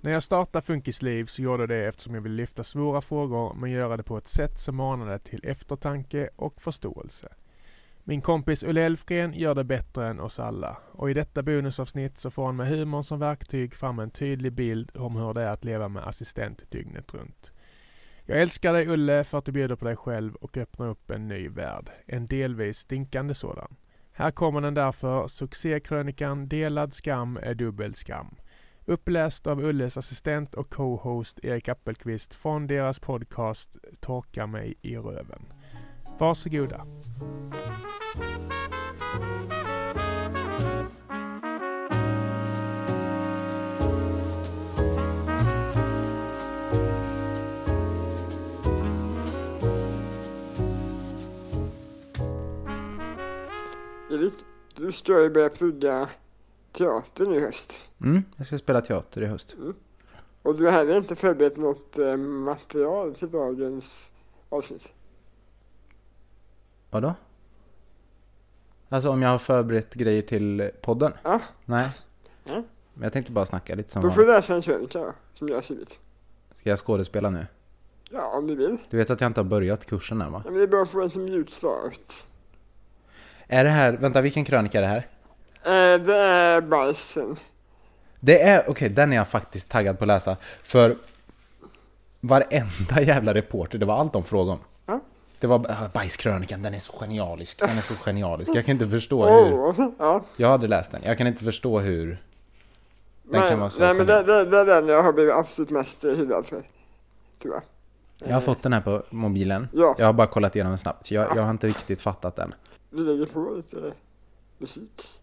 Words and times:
När 0.00 0.10
jag 0.10 0.22
startade 0.22 0.66
Funkisliv 0.66 1.26
så 1.26 1.42
gjorde 1.42 1.62
jag 1.62 1.68
det 1.68 1.86
eftersom 1.86 2.14
jag 2.14 2.20
ville 2.22 2.34
lyfta 2.34 2.64
svåra 2.64 3.00
frågor 3.00 3.54
men 3.54 3.70
göra 3.70 3.96
det 3.96 4.02
på 4.02 4.18
ett 4.18 4.28
sätt 4.28 4.60
som 4.60 4.76
manade 4.76 5.18
till 5.18 5.40
eftertanke 5.44 6.28
och 6.36 6.62
förståelse. 6.62 7.28
Min 8.04 8.20
kompis 8.20 8.62
Ulle 8.62 8.82
Elfgren 8.82 9.34
gör 9.34 9.54
det 9.54 9.64
bättre 9.64 10.08
än 10.08 10.20
oss 10.20 10.38
alla 10.38 10.76
och 10.92 11.10
i 11.10 11.14
detta 11.14 11.42
bonusavsnitt 11.42 12.18
så 12.18 12.30
får 12.30 12.46
han 12.46 12.56
med 12.56 12.68
humorn 12.68 13.04
som 13.04 13.18
verktyg 13.18 13.74
fram 13.74 13.98
en 13.98 14.10
tydlig 14.10 14.52
bild 14.52 14.96
om 14.96 15.16
hur 15.16 15.34
det 15.34 15.42
är 15.42 15.50
att 15.50 15.64
leva 15.64 15.88
med 15.88 16.08
assistent 16.08 16.70
dygnet 16.70 17.14
runt. 17.14 17.52
Jag 18.24 18.40
älskar 18.40 18.72
dig 18.72 18.88
Ulle 18.88 19.24
för 19.24 19.38
att 19.38 19.44
du 19.44 19.52
bjuder 19.52 19.76
på 19.76 19.84
dig 19.84 19.96
själv 19.96 20.34
och 20.34 20.56
öppnar 20.56 20.88
upp 20.88 21.10
en 21.10 21.28
ny 21.28 21.48
värld. 21.48 21.90
En 22.06 22.26
delvis 22.26 22.78
stinkande 22.78 23.34
sådan. 23.34 23.76
Här 24.12 24.30
kommer 24.30 24.60
den 24.60 24.74
därför, 24.74 25.28
succékrönikan 25.28 26.48
Delad 26.48 26.94
skam 26.94 27.38
är 27.42 27.54
dubbel 27.54 27.94
skam. 27.94 28.36
Uppläst 28.88 29.46
av 29.46 29.60
Ulles 29.60 29.96
assistent 29.96 30.54
och 30.54 30.70
co-host 30.70 31.38
Erik 31.42 31.68
Appelqvist 31.68 32.34
från 32.34 32.66
deras 32.66 32.98
podcast 32.98 33.76
Torka 34.00 34.46
mig 34.46 34.74
i 34.82 34.96
röven. 34.96 35.42
Varsågoda. 36.18 36.86
Erik, 54.10 54.34
du 54.76 54.92
ska 54.92 55.22
ju 55.22 55.30
börja 55.30 55.48
plugga 55.48 56.08
teater 56.78 57.36
i 57.36 57.40
höst. 57.40 57.82
Mm, 58.02 58.22
jag 58.36 58.46
ska 58.46 58.58
spela 58.58 58.80
teater 58.80 59.22
i 59.22 59.26
höst. 59.26 59.56
Och 60.42 60.56
du 60.56 60.64
har 60.64 60.72
heller 60.72 60.96
inte 60.96 61.14
förberett 61.14 61.56
något 61.56 61.98
eh, 61.98 62.16
material 62.16 63.14
till 63.14 63.30
dagens 63.30 64.10
avsnitt. 64.48 64.92
Vadå? 66.90 67.14
Alltså 68.88 69.10
om 69.10 69.22
jag 69.22 69.28
har 69.28 69.38
förberett 69.38 69.94
grejer 69.94 70.22
till 70.22 70.70
podden? 70.82 71.12
Ja. 71.22 71.40
Nej. 71.64 71.90
Ja. 72.44 72.62
Men 72.94 73.02
jag 73.02 73.12
tänkte 73.12 73.32
bara 73.32 73.46
snacka 73.46 73.74
lite 73.74 73.90
som 73.90 74.02
Då 74.02 74.10
får 74.10 74.20
du 74.20 74.26
läsa 74.26 74.54
en 74.54 74.62
krönika 74.62 74.98
då, 74.98 75.12
som 75.34 75.48
jag 75.48 75.54
har 75.54 75.62
skrivit. 75.62 75.98
Ska 76.54 76.70
jag 76.70 76.78
skådespela 76.78 77.30
nu? 77.30 77.46
Ja, 78.10 78.38
om 78.38 78.46
du 78.46 78.54
vill. 78.54 78.76
Du 78.90 78.96
vet 78.96 79.10
att 79.10 79.20
jag 79.20 79.28
inte 79.28 79.40
har 79.40 79.44
börjat 79.48 79.86
kursen 79.86 80.20
än 80.20 80.32
va? 80.32 80.42
Ja, 80.44 80.50
men 80.50 80.58
det 80.58 80.64
är 80.64 80.68
bara 80.68 80.82
att 80.82 80.90
få 80.90 81.02
en 81.02 81.10
som 81.10 81.24
mjuk 81.24 81.50
start. 81.50 82.24
Är 83.46 83.64
det 83.64 83.70
här, 83.70 83.92
vänta 83.92 84.20
vilken 84.20 84.44
krönika 84.44 84.78
är 84.78 84.82
det 84.82 84.88
här? 84.88 85.06
Eh, 85.62 85.70
det 86.06 86.16
är 86.16 86.60
bajsen. 86.60 87.36
Det 88.20 88.42
är, 88.42 88.70
okej 88.70 88.88
den 88.88 89.12
är 89.12 89.16
jag 89.16 89.28
faktiskt 89.28 89.70
taggad 89.70 89.98
på 89.98 90.04
att 90.04 90.08
läsa. 90.08 90.36
För 90.62 90.96
varenda 92.20 93.02
jävla 93.02 93.34
reporter, 93.34 93.78
det 93.78 93.86
var 93.86 93.98
allt 93.98 94.12
de 94.12 94.24
frågade 94.24 94.52
om. 94.52 94.58
Ja. 94.86 95.00
Det 95.40 95.46
var 95.46 95.88
bajskrönikan, 95.92 96.62
den 96.62 96.74
är 96.74 96.78
så 96.78 96.92
genialisk, 96.92 97.58
den 97.58 97.78
är 97.78 97.82
så 97.82 97.94
genialisk. 97.94 98.50
Jag 98.54 98.64
kan 98.64 98.72
inte 98.72 98.88
förstå 98.88 99.26
hur, 99.26 99.54
Oh, 99.54 99.90
ja. 99.98 100.24
jag 100.36 100.48
hade 100.48 100.66
läst 100.68 100.92
den, 100.92 101.00
jag 101.04 101.18
kan 101.18 101.26
inte 101.26 101.44
förstå 101.44 101.78
hur 101.80 102.06
den 103.22 103.40
Men, 103.40 103.48
kan 103.50 103.60
vara 103.60 103.70
så 103.70 103.80
nej, 103.80 103.94
men 103.94 104.06
det, 104.06 104.22
det, 104.22 104.44
det 104.44 104.58
är 104.58 104.64
den 104.66 104.88
jag 104.88 105.02
har 105.02 105.12
blivit 105.12 105.34
absolut 105.34 105.70
mest 105.70 106.04
hyllad 106.04 106.46
för. 106.46 106.62
Tror 107.42 107.54
jag. 107.54 107.62
Jag 108.28 108.34
har 108.34 108.40
fått 108.40 108.62
den 108.62 108.72
här 108.72 108.80
på 108.80 109.02
mobilen. 109.10 109.68
Ja. 109.72 109.94
Jag 109.98 110.06
har 110.06 110.12
bara 110.12 110.26
kollat 110.26 110.56
igenom 110.56 110.70
den 110.70 110.78
snabbt. 110.78 111.10
Jag, 111.10 111.36
jag 111.36 111.42
har 111.42 111.50
inte 111.50 111.66
riktigt 111.66 112.00
fattat 112.00 112.36
den. 112.36 112.54
Vi 112.90 113.02
lägger 113.02 113.26
på 113.26 113.54
lite 113.56 113.92
musik. 114.58 115.17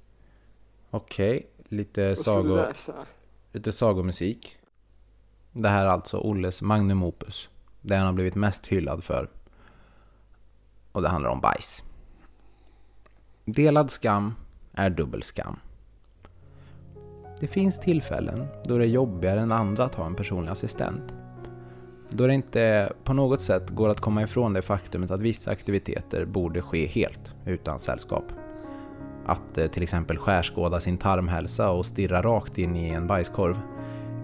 Okej, 0.95 1.47
lite, 1.69 2.15
får 2.15 2.43
du 2.43 2.75
sago, 2.75 3.03
lite 3.51 3.71
sagomusik. 3.71 4.57
Det 5.51 5.69
här 5.69 5.85
är 5.85 5.89
alltså 5.89 6.17
Olles 6.17 6.61
Magnum 6.61 7.03
Opus. 7.03 7.49
Det 7.81 7.95
han 7.95 8.05
har 8.05 8.13
blivit 8.13 8.35
mest 8.35 8.65
hyllad 8.65 9.03
för. 9.03 9.29
Och 10.91 11.01
det 11.01 11.09
handlar 11.09 11.29
om 11.29 11.41
bajs. 11.41 11.83
Delad 13.45 13.91
skam 13.91 14.33
är 14.73 14.89
dubbel 14.89 15.23
skam. 15.23 15.59
Det 17.39 17.47
finns 17.47 17.79
tillfällen 17.79 18.47
då 18.65 18.77
det 18.77 18.85
är 18.85 18.89
jobbigare 18.89 19.39
än 19.39 19.51
andra 19.51 19.83
att 19.85 19.95
ha 19.95 20.05
en 20.05 20.15
personlig 20.15 20.51
assistent. 20.51 21.13
Då 22.09 22.27
det 22.27 22.33
inte 22.33 22.93
på 23.03 23.13
något 23.13 23.41
sätt 23.41 23.69
går 23.69 23.89
att 23.89 24.01
komma 24.01 24.23
ifrån 24.23 24.53
det 24.53 24.61
faktumet 24.61 25.11
att 25.11 25.21
vissa 25.21 25.51
aktiviteter 25.51 26.25
borde 26.25 26.61
ske 26.61 26.87
helt 26.87 27.33
utan 27.45 27.79
sällskap. 27.79 28.23
Att 29.25 29.57
eh, 29.57 29.67
till 29.67 29.83
exempel 29.83 30.17
skärskåda 30.17 30.79
sin 30.79 30.97
tarmhälsa 30.97 31.71
och 31.71 31.85
stirra 31.85 32.21
rakt 32.21 32.57
in 32.57 32.75
i 32.75 32.89
en 32.89 33.07
bajskorv 33.07 33.59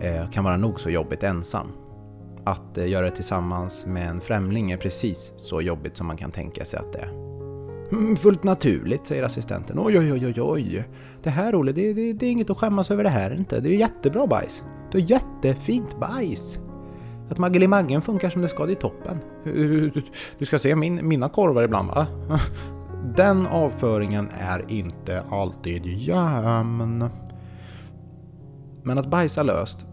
eh, 0.02 0.30
kan 0.30 0.44
vara 0.44 0.58
nog 0.58 0.80
så 0.80 0.90
jobbigt 0.90 1.24
ensam. 1.24 1.68
Att 2.44 2.78
eh, 2.78 2.88
göra 2.88 3.06
det 3.06 3.16
tillsammans 3.16 3.86
med 3.86 4.10
en 4.10 4.22
främling 4.22 4.72
är 4.72 4.78
precis 4.78 5.34
så 5.38 5.62
jobbigt 5.62 5.98
som 5.98 6.08
man 6.08 6.18
kan 6.18 6.32
tänka 6.32 6.66
sig 6.66 6.80
att 6.80 6.94
det 6.94 7.00
är. 7.00 7.10
Mm, 7.92 8.16
fullt 8.16 8.44
naturligt, 8.44 9.08
säger 9.08 9.24
assistenten. 9.24 9.80
Oj, 9.80 10.00
oj, 10.00 10.14
oj, 10.14 10.26
oj, 10.26 10.42
oj. 10.42 10.88
Det 11.24 11.30
här 11.30 11.56
Olle, 11.56 11.72
det, 11.72 11.94
det, 11.94 12.14
det 12.14 12.26
är 12.26 12.32
inget 12.32 12.50
att 12.50 12.58
skämmas 12.58 12.92
över 12.92 13.04
det 13.04 13.10
här 13.10 13.34
inte. 13.34 13.60
Det 13.60 13.70
är 13.70 13.74
jättebra 13.74 14.28
bajs. 14.28 14.64
Du 14.92 15.02
har 15.02 15.10
jättefint 15.10 16.00
bajs. 16.00 16.60
Att 17.30 17.38
Maggelimaggen 17.38 18.02
funkar 18.02 18.30
som 18.30 18.42
det 18.42 18.48
ska, 18.48 18.66
det 18.66 18.74
är 18.74 18.76
toppen. 18.76 19.18
Du 20.38 20.46
ska 20.46 20.60
se 20.60 20.76
min, 20.76 21.08
mina 21.08 21.30
korvar 21.30 21.64
ibland 21.64 21.88
va? 21.88 22.08
Den 23.04 23.48
avföringen 23.48 24.30
är 24.40 24.72
inte 24.72 25.24
alltid 25.32 25.86
jämn. 25.86 27.10
Men 28.84 28.98
att 28.98 29.10
bajsa 29.10 29.44
löst 29.44 29.86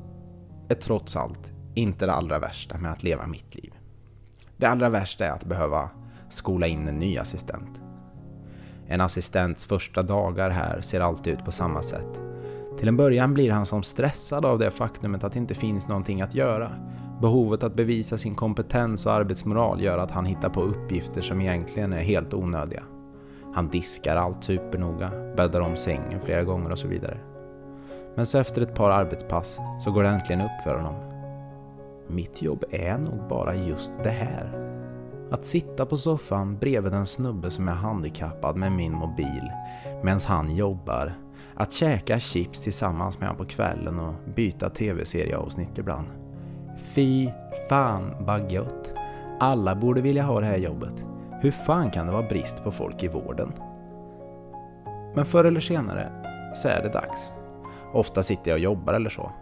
är 0.69 0.75
trots 0.75 1.17
allt 1.17 1.53
inte 1.75 2.07
det 2.07 2.13
allra 2.13 2.39
värsta 2.39 2.79
med 2.79 2.93
att 2.93 3.03
leva 3.03 3.27
mitt 3.27 3.55
liv. 3.55 3.75
Det 4.57 4.67
allra 4.67 4.89
värsta 4.89 5.27
är 5.27 5.31
att 5.31 5.45
behöva 5.45 5.91
skola 6.29 6.67
in 6.67 6.89
en 6.89 6.99
ny 6.99 7.19
assistent. 7.19 7.83
En 8.87 9.01
assistents 9.01 9.67
första 9.67 10.03
dagar 10.03 10.51
här 10.51 10.81
ser 10.81 11.01
alltid 11.01 11.33
ut 11.33 11.45
på 11.45 11.53
samma 11.53 11.83
sätt. 11.83 12.21
Till 12.79 12.89
en 12.89 12.97
början 12.97 13.35
blir 13.35 13.51
han 13.51 13.67
som 13.67 13.83
stressad 13.83 14.45
av 14.45 14.59
det 14.59 14.71
faktumet 14.71 15.25
att 15.25 15.33
det 15.33 15.39
inte 15.39 15.55
finns 15.55 15.89
någonting 15.89 16.21
att 16.21 16.35
göra. 16.35 16.73
Behovet 17.21 17.63
att 17.63 17.75
bevisa 17.75 18.19
sin 18.19 18.35
kompetens 18.35 19.07
och 19.07 19.13
arbetsmoral 19.13 19.83
gör 19.83 19.99
att 19.99 20.11
han 20.11 20.27
hittar 20.27 20.49
på 20.49 20.63
uppgifter 20.63 21.21
som 21.21 21.41
egentligen 21.41 21.93
är 21.93 22.03
helt 22.03 22.35
onödiga. 22.35 22.83
Han 23.55 23.69
diskar 23.69 24.17
allt 24.17 24.45
supernoga, 24.45 25.11
bäddar 25.37 25.61
om 25.61 25.77
sängen 25.77 26.21
flera 26.25 26.45
gånger 26.45 26.71
och 26.71 26.79
så 26.79 26.89
vidare. 26.89 27.19
Men 28.17 28.27
så 28.27 28.39
efter 28.39 28.63
ett 28.63 28.75
par 28.75 28.91
arbetspass 28.91 29.59
så 29.81 29.91
går 29.91 30.03
det 30.03 30.09
äntligen 30.09 30.45
upp 30.45 30.63
för 30.65 30.77
honom. 30.77 30.95
Mitt 32.09 32.43
jobb 32.43 32.65
är 32.71 32.99
nog 32.99 33.29
bara 33.29 33.55
just 33.55 33.93
det 34.03 34.11
här. 34.11 34.65
Att 35.31 35.45
sitta 35.45 35.87
på 35.87 35.97
soffan 35.97 36.59
bredvid 36.59 36.93
en 36.93 37.07
snubbe 37.07 37.51
som 37.51 37.69
är 37.69 37.73
handikappad 37.73 38.57
med 38.57 38.73
min 38.73 38.93
mobil 38.93 39.51
medan 40.03 40.21
han 40.27 40.57
jobbar. 40.57 41.15
Att 41.55 41.73
käka 41.73 42.21
chips 42.21 42.61
tillsammans 42.61 43.19
med 43.19 43.29
honom 43.29 43.45
på 43.45 43.51
kvällen 43.51 43.99
och 43.99 44.15
byta 44.35 44.69
tv-serieavsnitt 44.69 45.79
ibland. 45.79 46.07
Fy 46.79 47.29
fan 47.69 48.15
vad 48.21 48.53
gött. 48.53 48.93
Alla 49.41 49.75
borde 49.75 50.01
vilja 50.01 50.23
ha 50.23 50.41
det 50.41 50.47
här 50.47 50.57
jobbet. 50.57 51.05
Hur 51.41 51.51
fan 51.51 51.91
kan 51.91 52.07
det 52.07 52.13
vara 52.13 52.29
brist 52.29 52.65
på 52.65 52.71
folk 52.71 53.03
i 53.03 53.09
vården? 53.09 53.53
Men 55.15 55.25
förr 55.25 55.45
eller 55.45 55.61
senare 55.61 56.13
så 56.55 56.69
är 56.69 56.83
det 56.83 56.89
dags. 56.89 57.33
Ofta 57.93 58.23
sitter 58.23 58.51
jag 58.51 58.57
och 58.57 58.63
jobbar 58.63 58.93
eller 58.93 59.11
så. 59.11 59.33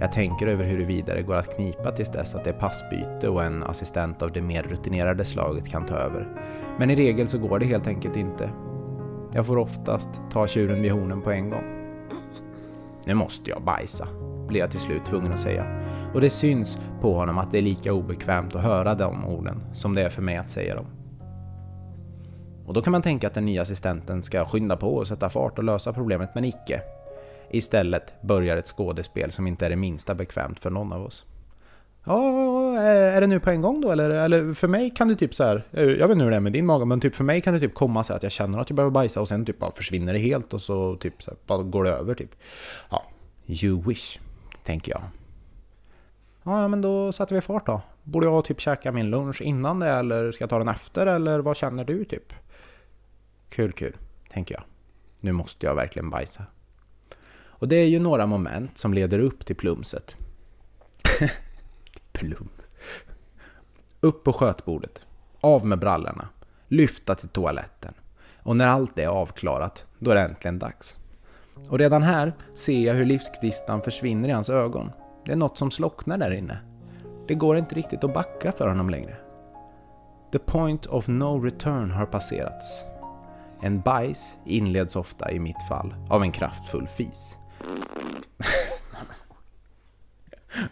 Jag 0.00 0.12
tänker 0.12 0.46
över 0.46 0.64
huruvida 0.64 1.14
det 1.14 1.22
går 1.22 1.34
att 1.34 1.56
knipa 1.56 1.90
tills 1.92 2.08
dess 2.08 2.34
att 2.34 2.44
det 2.44 2.50
är 2.50 2.58
passbyte 2.58 3.28
och 3.28 3.44
en 3.44 3.62
assistent 3.62 4.22
av 4.22 4.32
det 4.32 4.42
mer 4.42 4.62
rutinerade 4.62 5.24
slaget 5.24 5.68
kan 5.68 5.86
ta 5.86 5.94
över. 5.94 6.28
Men 6.78 6.90
i 6.90 6.96
regel 6.96 7.28
så 7.28 7.38
går 7.38 7.58
det 7.58 7.66
helt 7.66 7.86
enkelt 7.86 8.16
inte. 8.16 8.50
Jag 9.32 9.46
får 9.46 9.56
oftast 9.58 10.20
ta 10.30 10.46
tjuren 10.46 10.82
vid 10.82 10.92
hornen 10.92 11.22
på 11.22 11.30
en 11.30 11.50
gång. 11.50 11.64
Nu 13.06 13.14
måste 13.14 13.50
jag 13.50 13.62
bajsa, 13.62 14.08
blir 14.48 14.60
jag 14.60 14.70
till 14.70 14.80
slut 14.80 15.04
tvungen 15.04 15.32
att 15.32 15.40
säga. 15.40 15.82
Och 16.14 16.20
det 16.20 16.30
syns 16.30 16.78
på 17.00 17.12
honom 17.12 17.38
att 17.38 17.52
det 17.52 17.58
är 17.58 17.62
lika 17.62 17.92
obekvämt 17.92 18.54
att 18.54 18.62
höra 18.62 18.94
de 18.94 19.24
orden 19.24 19.64
som 19.72 19.94
det 19.94 20.02
är 20.02 20.10
för 20.10 20.22
mig 20.22 20.36
att 20.36 20.50
säga 20.50 20.74
dem. 20.74 20.86
Och 22.66 22.74
då 22.74 22.82
kan 22.82 22.92
man 22.92 23.02
tänka 23.02 23.26
att 23.26 23.34
den 23.34 23.44
nya 23.44 23.62
assistenten 23.62 24.22
ska 24.22 24.44
skynda 24.44 24.76
på 24.76 24.94
och 24.94 25.08
sätta 25.08 25.28
fart 25.28 25.58
och 25.58 25.64
lösa 25.64 25.92
problemet, 25.92 26.30
men 26.34 26.44
icke. 26.44 26.82
Istället 27.50 28.14
börjar 28.20 28.56
ett 28.56 28.66
skådespel 28.66 29.30
som 29.30 29.46
inte 29.46 29.66
är 29.66 29.70
det 29.70 29.76
minsta 29.76 30.14
bekvämt 30.14 30.60
för 30.60 30.70
någon 30.70 30.92
av 30.92 31.02
oss. 31.02 31.24
Ja, 32.04 32.74
eh, 32.76 33.16
är 33.16 33.20
det 33.20 33.26
nu 33.26 33.40
på 33.40 33.50
en 33.50 33.62
gång 33.62 33.80
då 33.80 33.92
eller? 33.92 34.10
Eller 34.10 34.54
för 34.54 34.68
mig 34.68 34.90
kan 34.90 35.08
det 35.08 35.16
typ 35.16 35.34
så 35.34 35.44
här, 35.44 35.62
eh, 35.72 35.84
jag 35.84 36.08
vet 36.08 36.14
inte 36.14 36.24
hur 36.24 36.30
det 36.30 36.36
är 36.36 36.40
med 36.40 36.52
din 36.52 36.66
mage, 36.66 36.84
men 36.84 37.00
typ 37.00 37.14
för 37.14 37.24
mig 37.24 37.40
kan 37.40 37.54
det 37.54 37.60
typ 37.60 37.74
komma 37.74 38.04
så 38.04 38.12
att 38.12 38.22
jag 38.22 38.32
känner 38.32 38.58
att 38.58 38.70
jag 38.70 38.76
behöver 38.76 38.90
bajsa 38.90 39.20
och 39.20 39.28
sen 39.28 39.44
typ 39.44 39.58
bara 39.58 39.70
försvinner 39.70 40.12
det 40.12 40.18
helt 40.18 40.54
och 40.54 40.62
så 40.62 40.96
typ 40.96 41.22
så 41.22 41.30
här, 41.30 41.38
bara 41.46 41.62
går 41.62 41.84
det 41.84 41.90
över 41.90 42.14
typ. 42.14 42.30
Ja, 42.90 43.02
you 43.46 43.82
wish, 43.86 44.18
tänker 44.64 44.92
jag. 44.92 45.02
Ja, 46.42 46.68
men 46.68 46.82
då 46.82 47.12
sätter 47.12 47.34
vi 47.34 47.40
fart 47.40 47.66
då. 47.66 47.80
Borde 48.02 48.26
jag 48.26 48.44
typ 48.44 48.60
käka 48.60 48.92
min 48.92 49.10
lunch 49.10 49.40
innan 49.40 49.80
det 49.80 49.88
eller 49.88 50.30
ska 50.30 50.42
jag 50.42 50.50
ta 50.50 50.58
den 50.58 50.68
efter 50.68 51.06
eller 51.06 51.38
vad 51.38 51.56
känner 51.56 51.84
du 51.84 52.04
typ? 52.04 52.32
Kul, 53.48 53.72
kul, 53.72 53.96
tänker 54.30 54.54
jag. 54.54 54.64
Nu 55.20 55.32
måste 55.32 55.66
jag 55.66 55.74
verkligen 55.74 56.10
bajsa. 56.10 56.46
Och 57.58 57.68
det 57.68 57.76
är 57.76 57.86
ju 57.86 57.98
några 57.98 58.26
moment 58.26 58.78
som 58.78 58.94
leder 58.94 59.18
upp 59.18 59.46
till 59.46 59.56
plumset. 59.56 60.16
Plums. 62.12 62.50
Upp 64.00 64.24
på 64.24 64.32
skötbordet. 64.32 65.06
Av 65.40 65.66
med 65.66 65.78
brallorna. 65.78 66.28
Lyfta 66.68 67.14
till 67.14 67.28
toaletten. 67.28 67.94
Och 68.42 68.56
när 68.56 68.66
allt 68.66 68.98
är 68.98 69.06
avklarat, 69.06 69.84
då 69.98 70.10
är 70.10 70.14
det 70.14 70.20
äntligen 70.20 70.58
dags. 70.58 70.96
Och 71.68 71.78
redan 71.78 72.02
här 72.02 72.32
ser 72.54 72.80
jag 72.80 72.94
hur 72.94 73.04
livsknistan 73.04 73.82
försvinner 73.82 74.28
i 74.28 74.32
hans 74.32 74.50
ögon. 74.50 74.90
Det 75.24 75.32
är 75.32 75.36
något 75.36 75.58
som 75.58 75.70
slocknar 75.70 76.18
där 76.18 76.30
inne. 76.30 76.58
Det 77.28 77.34
går 77.34 77.56
inte 77.56 77.74
riktigt 77.74 78.04
att 78.04 78.14
backa 78.14 78.52
för 78.52 78.68
honom 78.68 78.90
längre. 78.90 79.16
The 80.32 80.38
point 80.38 80.86
of 80.86 81.08
no 81.08 81.44
return 81.44 81.90
har 81.90 82.06
passerats. 82.06 82.84
En 83.60 83.80
bajs 83.80 84.36
inleds 84.46 84.96
ofta, 84.96 85.30
i 85.30 85.38
mitt 85.38 85.68
fall, 85.68 85.94
av 86.10 86.22
en 86.22 86.32
kraftfull 86.32 86.86
fis. 86.86 87.36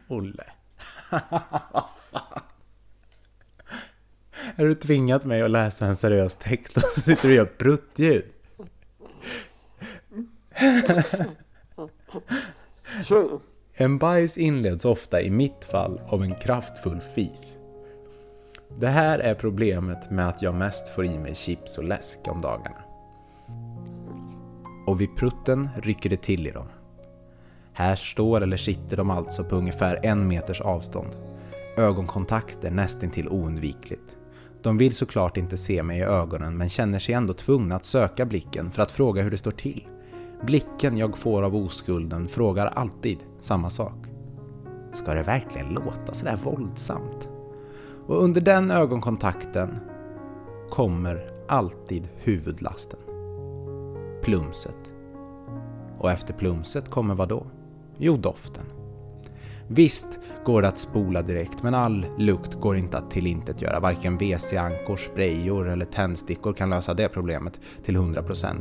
Olle. 0.09 0.45
Vad 1.11 1.91
fan. 2.11 2.43
Har 4.57 4.65
du 4.65 4.75
tvingat 4.75 5.25
mig 5.25 5.43
att 5.43 5.51
läsa 5.51 5.87
en 5.87 5.97
seriös 5.97 6.37
text 6.37 6.77
och 6.77 6.83
så 6.83 7.01
sitter 7.01 7.23
du 7.23 7.29
och 7.29 7.35
gör 7.35 7.45
pruttljud? 7.45 8.25
En 13.75 13.99
bajs 13.99 14.39
inleds 14.39 14.85
ofta 14.85 15.21
i 15.21 15.31
mitt 15.31 15.65
fall 15.65 16.01
av 16.07 16.23
en 16.23 16.35
kraftfull 16.35 17.01
fis. 17.01 17.59
Det 18.79 18.89
här 18.89 19.19
är 19.19 19.35
problemet 19.35 20.11
med 20.11 20.29
att 20.29 20.43
jag 20.43 20.55
mest 20.55 20.89
får 20.89 21.05
i 21.05 21.19
mig 21.19 21.35
chips 21.35 21.79
och 21.79 21.85
läsk 21.85 22.19
om 22.29 22.41
dagarna. 22.41 22.85
Och 24.87 25.01
vid 25.01 25.17
prutten 25.17 25.69
rycker 25.83 26.11
det 26.11 26.23
till 26.23 26.47
i 26.47 26.51
dem. 26.51 26.67
Här 27.73 27.97
står 27.97 28.41
eller 28.41 28.57
sitter 28.57 28.97
de 28.97 29.11
alltså 29.11 29.45
på 29.45 29.57
ungefär 29.57 30.01
en 30.03 30.29
meters 30.29 30.61
avstånd. 30.61 31.17
Ögonkontakt 31.77 32.65
är 32.65 32.71
nästintill 32.71 33.29
oundvikligt. 33.29 34.17
De 34.63 34.79
vill 34.79 34.95
såklart 34.95 35.37
inte 35.37 35.57
se 35.57 35.83
mig 35.83 35.99
i 35.99 36.03
ögonen 36.03 36.57
men 36.57 36.69
känner 36.69 36.99
sig 36.99 37.15
ändå 37.15 37.35
tvungna 37.35 37.77
att 37.77 37.85
söka 37.85 38.27
blicken 38.27 38.71
för 38.71 38.83
att 38.83 38.93
fråga 38.93 39.23
hur 39.23 39.31
det 39.31 39.39
står 39.39 39.51
till. 39.51 39.89
Blicken 40.43 40.99
jag 40.99 41.19
får 41.19 41.43
av 41.43 41.57
oskulden 41.57 42.29
frågar 42.29 42.67
alltid 42.67 43.19
samma 43.41 43.71
sak. 43.71 44.07
Ska 44.93 45.15
det 45.15 45.23
verkligen 45.23 45.69
låta 45.69 46.15
sådär 46.15 46.39
våldsamt? 46.45 47.34
Och 48.07 48.23
under 48.25 48.41
den 48.41 48.71
ögonkontakten 48.71 49.81
kommer 50.71 51.31
alltid 51.49 52.09
huvudlasten. 52.17 52.99
Plumset. 54.23 54.93
Och 55.99 56.11
efter 56.11 56.35
plumset 56.35 56.91
kommer 56.91 57.15
vad 57.15 57.29
då? 57.29 57.47
Jo, 57.99 58.17
doften. 58.17 58.65
Visst 59.69 60.19
går 60.45 60.63
det 60.63 60.69
att 60.69 60.79
spola 60.79 61.23
direkt, 61.23 61.63
men 61.63 61.75
all 61.75 62.07
lukt 62.19 62.55
går 62.55 62.77
inte 62.77 62.99
att 62.99 63.11
tillintetgöra. 63.11 63.81
Varken 63.81 64.17
WC-ankor, 64.17 64.97
sprayor 64.97 65.69
eller 65.69 65.87
tändstickor 65.87 66.53
kan 66.53 66.71
lösa 66.71 66.95
det 66.95 67.09
problemet 67.09 67.61
till 67.85 67.97
100%. 67.97 68.57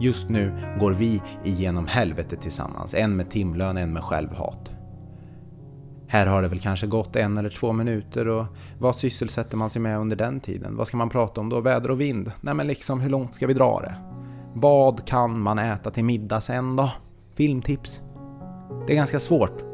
Just 0.00 0.28
nu 0.28 0.52
går 0.80 0.92
vi 0.92 1.22
igenom 1.44 1.86
helvetet 1.86 2.42
tillsammans, 2.42 2.94
en 2.94 3.16
med 3.16 3.30
timlön, 3.30 3.76
en 3.76 3.92
med 3.92 4.04
självhat. 4.04 4.75
Här 6.08 6.26
har 6.26 6.42
det 6.42 6.48
väl 6.48 6.60
kanske 6.60 6.86
gått 6.86 7.16
en 7.16 7.38
eller 7.38 7.50
två 7.50 7.72
minuter 7.72 8.28
och 8.28 8.46
vad 8.78 8.96
sysselsätter 8.96 9.56
man 9.56 9.70
sig 9.70 9.82
med 9.82 9.98
under 9.98 10.16
den 10.16 10.40
tiden? 10.40 10.76
Vad 10.76 10.86
ska 10.86 10.96
man 10.96 11.08
prata 11.08 11.40
om 11.40 11.48
då? 11.48 11.60
Väder 11.60 11.90
och 11.90 12.00
vind? 12.00 12.32
Nej 12.40 12.54
men 12.54 12.66
liksom, 12.66 13.00
hur 13.00 13.10
långt 13.10 13.34
ska 13.34 13.46
vi 13.46 13.54
dra 13.54 13.80
det? 13.80 13.94
Vad 14.54 15.06
kan 15.06 15.40
man 15.40 15.58
äta 15.58 15.90
till 15.90 16.04
middag 16.04 16.40
sen 16.40 16.76
då? 16.76 16.90
Filmtips? 17.34 18.00
Det 18.86 18.92
är 18.92 18.96
ganska 18.96 19.20
svårt, 19.20 19.64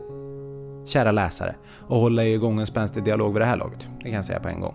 kära 0.85 1.13
läsare, 1.13 1.55
att 1.83 1.89
hålla 1.89 2.25
igång 2.25 2.61
en 2.61 2.67
spänstig 2.67 3.05
dialog 3.05 3.33
vid 3.33 3.43
det 3.43 3.47
här 3.47 3.57
laget. 3.57 3.87
Det 3.99 4.05
kan 4.05 4.13
jag 4.13 4.25
säga 4.25 4.41
på 4.41 4.49
en 4.49 4.61
gång. 4.61 4.75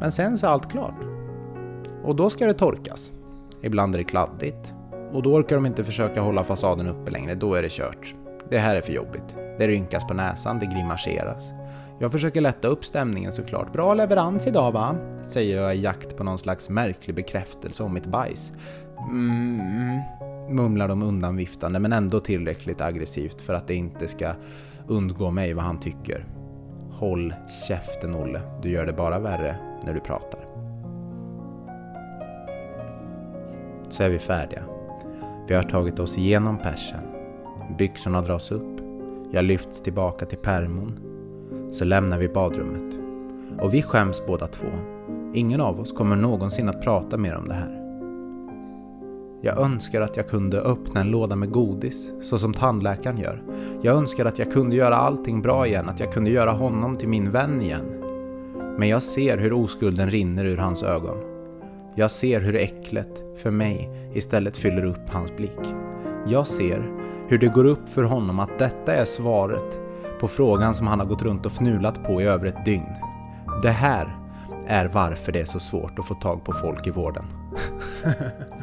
Men 0.00 0.12
sen 0.12 0.38
så 0.38 0.46
är 0.46 0.50
allt 0.50 0.70
klart. 0.70 1.00
Och 2.04 2.16
då 2.16 2.30
ska 2.30 2.46
det 2.46 2.54
torkas. 2.54 3.12
Ibland 3.62 3.94
är 3.94 3.98
det 3.98 4.04
kladdigt. 4.04 4.74
Och 5.12 5.22
då 5.22 5.34
orkar 5.34 5.56
de 5.56 5.66
inte 5.66 5.84
försöka 5.84 6.20
hålla 6.20 6.44
fasaden 6.44 6.86
uppe 6.86 7.10
längre, 7.10 7.34
då 7.34 7.54
är 7.54 7.62
det 7.62 7.70
kört. 7.70 8.14
Det 8.50 8.58
här 8.58 8.76
är 8.76 8.80
för 8.80 8.92
jobbigt. 8.92 9.36
Det 9.58 9.68
rynkas 9.68 10.06
på 10.06 10.14
näsan, 10.14 10.58
det 10.58 10.66
grimaseras. 10.66 11.52
Jag 11.98 12.12
försöker 12.12 12.40
lätta 12.40 12.68
upp 12.68 12.84
stämningen 12.84 13.32
såklart. 13.32 13.72
Bra 13.72 13.94
leverans 13.94 14.46
idag 14.46 14.72
va? 14.72 14.96
Säger 15.22 15.62
jag 15.62 15.76
i 15.76 15.80
jakt 15.80 16.16
på 16.16 16.24
någon 16.24 16.38
slags 16.38 16.68
märklig 16.68 17.16
bekräftelse 17.16 17.82
om 17.82 17.94
mitt 17.94 18.06
bajs. 18.06 18.52
Mm, 19.10 19.60
mumlar 20.48 20.88
de 20.88 21.02
undanviftande 21.02 21.80
men 21.80 21.92
ändå 21.92 22.20
tillräckligt 22.20 22.80
aggressivt 22.80 23.40
för 23.40 23.54
att 23.54 23.68
det 23.68 23.74
inte 23.74 24.08
ska 24.08 24.32
undgå 24.86 25.30
mig 25.30 25.54
vad 25.54 25.64
han 25.64 25.80
tycker. 25.80 26.24
Håll 26.90 27.34
käften 27.68 28.14
Olle, 28.14 28.40
du 28.62 28.70
gör 28.70 28.86
det 28.86 28.92
bara 28.92 29.18
värre 29.18 29.56
när 29.84 29.94
du 29.94 30.00
pratar. 30.00 30.40
Så 33.88 34.02
är 34.02 34.08
vi 34.08 34.18
färdiga. 34.18 34.62
Vi 35.48 35.54
har 35.54 35.62
tagit 35.62 35.98
oss 35.98 36.18
igenom 36.18 36.58
persen. 36.58 37.09
Byxorna 37.78 38.22
dras 38.22 38.52
upp. 38.52 38.80
Jag 39.30 39.44
lyfts 39.44 39.82
tillbaka 39.82 40.26
till 40.26 40.38
permon. 40.38 41.00
Så 41.70 41.84
lämnar 41.84 42.18
vi 42.18 42.28
badrummet. 42.28 42.98
Och 43.60 43.74
vi 43.74 43.82
skäms 43.82 44.26
båda 44.26 44.46
två. 44.46 44.68
Ingen 45.34 45.60
av 45.60 45.80
oss 45.80 45.92
kommer 45.92 46.16
någonsin 46.16 46.68
att 46.68 46.82
prata 46.82 47.16
mer 47.16 47.36
om 47.36 47.48
det 47.48 47.54
här. 47.54 47.80
Jag 49.42 49.58
önskar 49.58 50.00
att 50.00 50.16
jag 50.16 50.28
kunde 50.28 50.60
öppna 50.60 51.00
en 51.00 51.10
låda 51.10 51.36
med 51.36 51.50
godis, 51.50 52.12
så 52.22 52.38
som 52.38 52.54
tandläkaren 52.54 53.18
gör. 53.18 53.42
Jag 53.82 53.96
önskar 53.96 54.24
att 54.24 54.38
jag 54.38 54.52
kunde 54.52 54.76
göra 54.76 54.96
allting 54.96 55.42
bra 55.42 55.66
igen, 55.66 55.88
att 55.88 56.00
jag 56.00 56.12
kunde 56.12 56.30
göra 56.30 56.50
honom 56.50 56.96
till 56.96 57.08
min 57.08 57.30
vän 57.30 57.62
igen. 57.62 57.86
Men 58.78 58.88
jag 58.88 59.02
ser 59.02 59.38
hur 59.38 59.52
oskulden 59.52 60.10
rinner 60.10 60.44
ur 60.44 60.56
hans 60.56 60.82
ögon. 60.82 61.16
Jag 61.94 62.10
ser 62.10 62.40
hur 62.40 62.56
äcklet, 62.56 63.24
för 63.36 63.50
mig, 63.50 63.90
istället 64.14 64.56
fyller 64.56 64.84
upp 64.84 65.10
hans 65.10 65.36
blick. 65.36 65.74
Jag 66.26 66.46
ser 66.46 66.99
hur 67.30 67.38
det 67.38 67.48
går 67.48 67.64
upp 67.64 67.88
för 67.88 68.02
honom 68.02 68.38
att 68.38 68.58
detta 68.58 68.94
är 68.94 69.04
svaret 69.04 69.78
på 70.20 70.28
frågan 70.28 70.74
som 70.74 70.86
han 70.86 71.00
har 71.00 71.06
gått 71.06 71.22
runt 71.22 71.46
och 71.46 71.52
fnulat 71.52 72.04
på 72.04 72.22
i 72.22 72.24
över 72.24 72.46
ett 72.46 72.64
dygn. 72.64 72.94
Det 73.62 73.70
här 73.70 74.16
är 74.66 74.86
varför 74.86 75.32
det 75.32 75.40
är 75.40 75.44
så 75.44 75.60
svårt 75.60 75.98
att 75.98 76.06
få 76.06 76.14
tag 76.14 76.44
på 76.44 76.52
folk 76.52 76.86
i 76.86 76.90
vården. 76.90 77.24